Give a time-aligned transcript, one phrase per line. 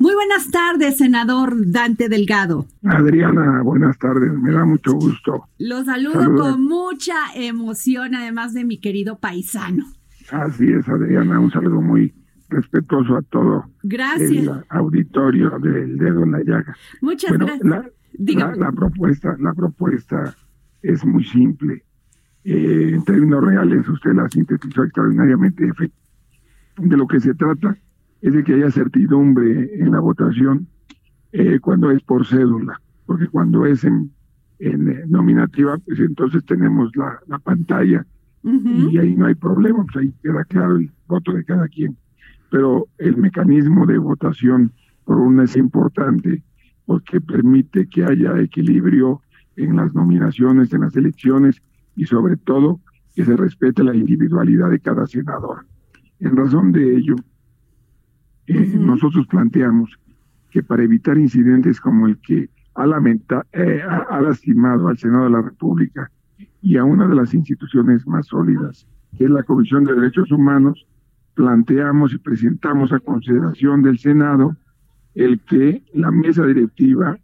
[0.00, 2.66] Muy buenas tardes, senador Dante Delgado.
[2.84, 5.44] Adriana, buenas tardes, me da mucho gusto.
[5.58, 9.84] Lo saludo con mucha emoción, además de mi querido paisano.
[10.30, 12.14] Así es, Adriana, un saludo muy
[12.48, 14.30] respetuoso a todo Gracias.
[14.30, 16.76] el auditorio del dedo en la llaga.
[17.00, 17.92] Muchas Bueno, gracias.
[18.18, 20.34] la, la- la propuesta, la propuesta
[20.82, 21.84] es muy simple.
[22.44, 25.70] Eh, en términos reales, usted la sintetizó extraordinariamente.
[26.78, 27.76] De lo que se trata
[28.20, 30.66] es de que haya certidumbre en la votación
[31.32, 34.10] eh, cuando es por cédula, porque cuando es en,
[34.58, 38.04] en, eh, nominativa, pues entonces tenemos la, la pantalla
[38.42, 38.90] Ujú.
[38.90, 41.96] y ahí no hay problema, pues ahí queda claro el voto de cada quien.
[42.50, 44.72] Pero el mecanismo de votación
[45.04, 46.42] por una es importante
[46.86, 49.20] porque permite que haya equilibrio
[49.56, 51.60] en las nominaciones, en las elecciones
[51.96, 52.80] y sobre todo
[53.14, 55.66] que se respete la individualidad de cada senador.
[56.20, 57.16] En razón de ello,
[58.48, 58.84] eh, Ujú.
[58.84, 59.98] nosotros planteamos
[60.50, 65.30] que para evitar incidentes como el que ha, lamenta, eh, ha, lastimado al Senado de
[65.30, 66.10] la República
[66.62, 70.86] y a una de las instituciones más sólidas, que es la Comisión de Derechos Humanos,
[71.34, 74.56] planteamos y presentamos a consideración del Senado
[75.14, 77.18] el que la mesa directiva,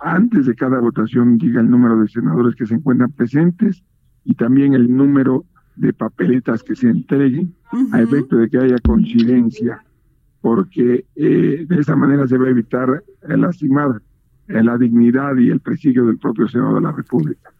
[0.00, 3.82] antes de cada votación, diga el número de senadores que se encuentran presentes
[4.24, 5.44] y también el número
[5.76, 7.54] de papeletas que se entreguen
[7.92, 9.82] a efecto de que haya coincidencia,
[10.40, 14.00] porque eh, de esa manera se va a evitar lastimar
[14.48, 17.50] eh, la dignidad y el prestigio del propio Senado de la República.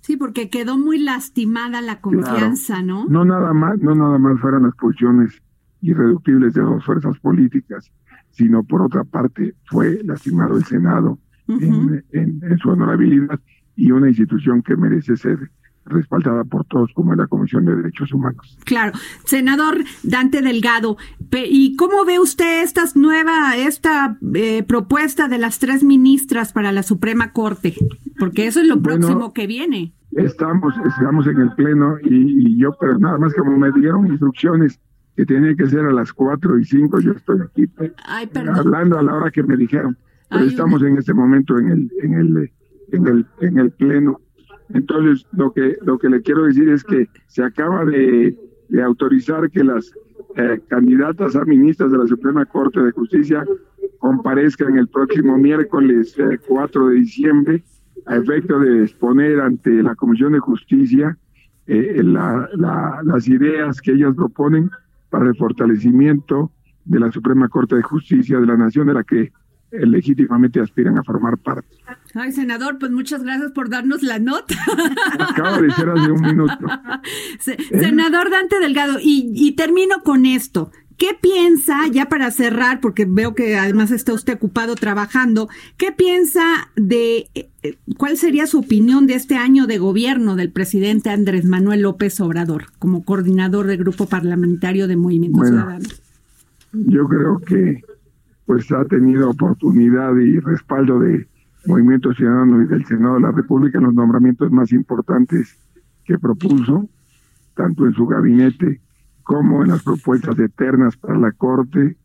[0.00, 3.06] Sí, porque quedó muy lastimada la confianza, ¿no?
[3.08, 5.42] No nada más, no nada más fueron las posiciones
[5.82, 7.90] irreductibles de dos fuerzas políticas,
[8.30, 13.40] sino por otra parte fue lastimado el Senado en- en su honorabilidad
[13.76, 15.50] y una institución que merece ser
[15.86, 18.58] respaldada por todos como es la Comisión de Derechos Humanos.
[18.64, 18.92] Claro.
[19.24, 20.96] Senador Dante Delgado,
[21.32, 26.82] ¿y cómo ve usted esta nueva, esta eh, propuesta de las tres ministras para la
[26.82, 27.74] Suprema Corte?
[28.18, 29.92] Porque eso es lo Bueno, próximo que viene.
[30.12, 34.80] Estamos, estamos en el pleno y, y yo, pero nada más como me dieron instrucciones
[35.16, 37.64] que tenía que ser a las cuatro y cinco, yo estoy aquí
[38.04, 39.96] Ay, hablando a la hora que me dijeron.
[40.28, 42.52] Pero Ay, estamos en este momento en el, en el,
[42.92, 44.20] en el, en el pleno.
[44.74, 48.36] Entonces, lo que, lo que le quiero decir es que se acaba de,
[48.84, 49.92] autorizar que las
[50.36, 53.44] eh, candidatas a ministras de la Suprema Corte de Justicia
[53.98, 57.62] comparezcan el próximo miércoles eh, 4 de diciembre
[58.06, 61.16] a efecto de exponer ante la Comisión de Justicia
[61.66, 64.70] eh, la- la- las ideas que ellas proponen
[65.10, 66.50] para el fortalecimiento
[66.84, 69.32] de la Suprema Corte de Justicia de la Nación de la que
[69.84, 71.76] legítimamente aspiran a formar parte.
[72.14, 74.54] Ay, senador, pues muchas gracias por darnos la nota.
[75.18, 76.66] Acaba de ser hace un minuto.
[77.40, 80.70] Se- Senador Dante Delgado, y, y termino con esto.
[80.98, 86.70] ¿Qué piensa, ya para cerrar, porque veo que además está usted ocupado trabajando, qué piensa
[86.74, 91.44] de eh, eh, cuál sería su opinión de este año de gobierno del presidente Andrés
[91.44, 95.56] Manuel López Obrador como coordinador del grupo parlamentario de Movimiento Bueno.
[95.58, 95.88] Ciudadano?
[96.72, 97.82] Yo creo que
[98.46, 101.26] pues ha tenido oportunidad y respaldo de
[101.66, 105.58] Movimiento Ciudadano y del Senado de la República en los nombramientos más importantes
[106.04, 106.88] que propuso,
[107.54, 108.80] tanto en su gabinete
[109.24, 111.96] como en las propuestas eternas para la Corte,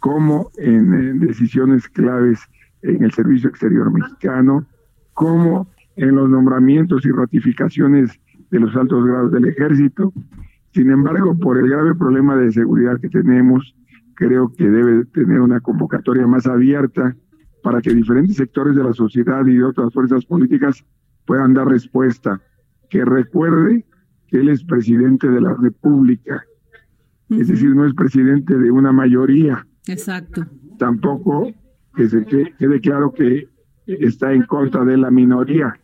[0.00, 2.40] como en, en decisiones claves
[2.82, 4.66] en el Servicio Exterior Mexicano,
[5.14, 8.18] como en los nombramientos y ratificaciones
[8.50, 10.12] de los altos grados del ejército.
[10.72, 13.74] Sin embargo, por el grave problema de seguridad que tenemos,
[14.18, 17.14] creo que debe tener una convocatoria más abierta
[17.62, 20.84] para que diferentes sectores de la sociedad y de otras fuerzas políticas
[21.24, 22.40] puedan dar respuesta.
[22.90, 23.84] Que recuerde
[24.26, 26.42] que él es presidente de la República,
[27.30, 30.44] es decir, no es presidente de una mayoría, Exacto.
[30.78, 31.52] tampoco
[31.94, 33.46] que se que- quede claro que
[33.86, 35.78] está en contra de la minoría.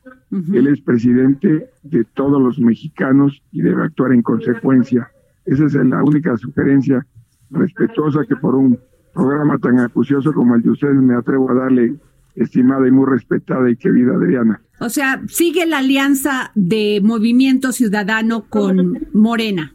[0.53, 5.09] Él es presidente de todos los mexicanos y debe actuar en consecuencia.
[5.47, 7.07] Esa es la única sugerencia
[7.55, 8.79] respetuosa que por un
[9.13, 11.95] programa tan acucioso como el de ustedes me atrevo a darle,
[12.35, 14.61] estimada y muy respetada y querida Adriana.
[14.81, 19.73] O sea, sigue la alianza de Movimiento Ciudadano con Morena.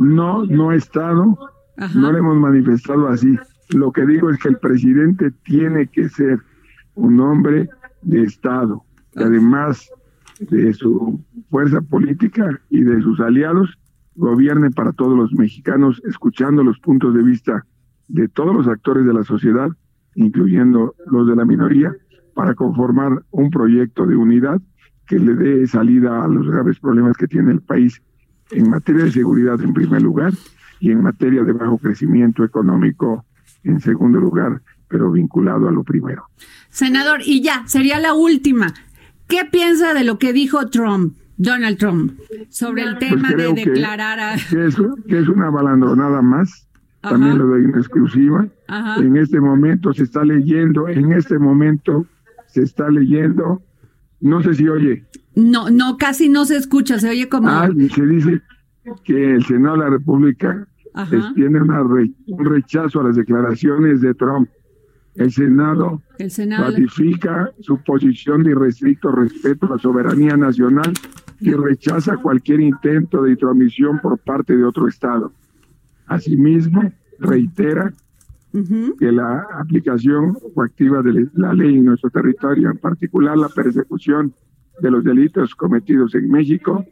[0.00, 1.38] No, no ha estado
[1.94, 3.36] No le hemos manifestado así.
[3.70, 6.40] Lo que digo es que el presidente tiene que ser
[6.94, 7.68] un hombre
[8.02, 9.88] de Estado, que además
[10.40, 11.20] de su
[11.50, 13.78] fuerza política y de sus aliados,
[14.16, 17.64] gobierne para todos los mexicanos, escuchando los puntos de vista
[18.08, 19.68] de todos los actores de la sociedad,
[20.14, 21.92] incluyendo los de la minoría,
[22.34, 24.60] para conformar un proyecto de unidad
[25.06, 28.02] que le dé salida a los graves problemas que tiene el país
[28.50, 30.32] en materia de seguridad en primer lugar
[30.80, 33.24] y en materia de bajo crecimiento económico
[33.62, 36.24] en segundo lugar, pero vinculado a lo primero.
[36.68, 38.74] Senador, y ya, sería la última.
[39.28, 42.12] ¿Qué piensa de lo que dijo Trump, Donald Trump,
[42.48, 44.36] sobre el pues tema de declarar a...
[44.36, 44.76] Que es,
[45.08, 46.68] que es una balandronada más,
[47.00, 48.46] también lo doy en exclusiva.
[48.98, 52.06] En este momento se está leyendo, en este momento
[52.46, 53.62] se está leyendo,
[54.20, 55.04] no sé si oye.
[55.34, 57.48] No, no, casi no se escucha, se oye como...
[57.48, 58.40] Ah, se dice
[59.04, 60.66] que el Senado de la República
[61.34, 64.48] tiene un rechazo a las declaraciones de Trump.
[65.16, 70.92] El Senado, ratifica su posición de irrestricto respeto a la soberanía nacional
[71.40, 75.32] y rechaza cualquier intento de intromisión por parte de otro Estado.
[76.06, 77.92] Asimismo, reitera
[78.98, 84.32] que la aplicación coactiva de la ley en nuestro territorio, en particular la persecución
[84.80, 86.84] de los delitos cometidos en México,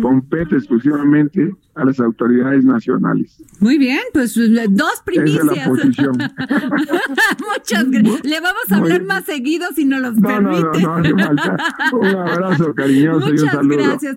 [0.00, 3.42] compete exclusivamente a las autoridades nacionales.
[3.60, 4.34] Muy bien, pues
[4.70, 5.44] dos primicias.
[5.44, 6.12] Esa es la posición.
[7.70, 8.24] Muchas gracias.
[8.24, 10.80] Le vamos a hablar más seguido si nos los no, permite.
[10.82, 11.56] No, no, no, falta.
[11.92, 13.84] Un abrazo cariñoso Muchas y un saludo.
[13.84, 14.16] gracias.